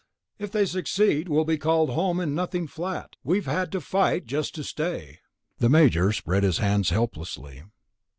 If 0.39 0.51
they 0.51 0.65
succeed, 0.65 1.29
we'll 1.29 1.45
be 1.45 1.59
called 1.59 1.91
home 1.91 2.19
in 2.19 2.33
nothing 2.33 2.65
flat; 2.65 3.17
we've 3.23 3.45
had 3.45 3.71
to 3.73 3.79
fight 3.79 4.25
just 4.25 4.55
to 4.55 4.63
stay." 4.63 5.19
The 5.59 5.69
Major 5.69 6.11
spread 6.11 6.41
his 6.41 6.57
hands 6.57 6.89
helplessly. 6.89 7.61